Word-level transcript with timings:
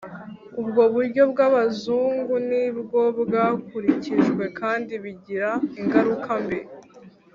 Ubwo 0.61 0.81
buryo 0.93 1.21
bw'Abazungu 1.31 2.33
ni 2.49 2.65
bwo 2.77 3.01
bwakurikijwe 3.19 4.43
kandi 4.59 4.93
bigira 5.03 5.49
ingaruka 5.79 6.31
mbi 6.43 6.59